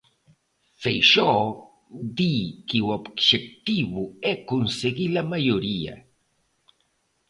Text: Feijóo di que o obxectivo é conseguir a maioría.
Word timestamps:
Feijóo 0.81 1.47
di 2.17 2.35
que 2.67 2.77
o 2.85 2.87
obxectivo 2.99 4.03
é 4.31 4.33
conseguir 4.51 5.13
a 5.21 5.29
maioría. 5.33 5.95